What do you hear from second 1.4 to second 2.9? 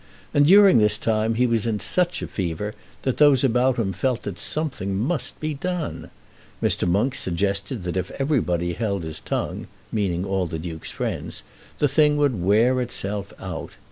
was in such a fever